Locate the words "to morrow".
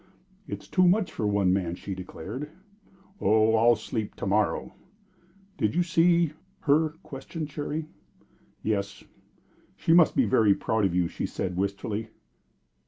4.15-4.73